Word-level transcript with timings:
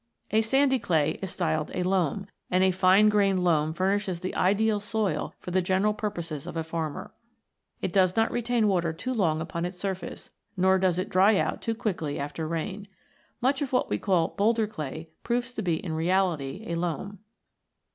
A 0.31 0.41
sandy 0.41 0.79
clay 0.79 1.19
is 1.21 1.29
styled 1.29 1.69
a 1.75 1.83
Loam, 1.83 2.25
and 2.49 2.63
a 2.63 2.71
fine 2.71 3.07
grained 3.07 3.43
loam 3.43 3.71
furnishes 3.71 4.19
the 4.19 4.33
ideal 4.35 4.79
soil 4.79 5.35
for 5.39 5.51
the 5.51 5.61
general 5.61 5.93
purposes 5.93 6.47
of 6.47 6.57
a 6.57 6.63
farmer. 6.63 7.13
It 7.81 7.93
does 7.93 8.15
not 8.15 8.31
retain 8.31 8.63
iv] 8.63 8.69
CLAYS, 8.71 8.71
SHALES, 8.71 8.71
AND 8.71 8.71
SLATES 8.71 8.95
83 9.05 9.11
water 9.13 9.15
too 9.15 9.21
long 9.23 9.41
upon 9.41 9.65
its 9.65 9.77
surface, 9.77 10.29
nor 10.57 10.79
does 10.79 10.97
it 10.97 11.09
dry 11.09 11.55
too 11.57 11.75
quickly 11.75 12.17
after 12.17 12.47
rain. 12.47 12.87
Much 13.41 13.61
of 13.61 13.71
what 13.71 13.91
we 13.91 13.99
call 13.99 14.29
boulder 14.35 14.65
clay 14.65 15.11
proves 15.21 15.53
to 15.53 15.61
be 15.61 15.75
in 15.75 15.93
reality 15.93 16.63
a 16.65 16.73
loam. 16.73 17.19